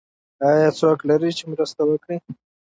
[0.47, 2.17] ایا څوک لرئ چې مرسته وکړي؟